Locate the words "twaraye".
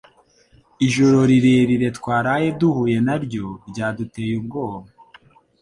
1.97-2.47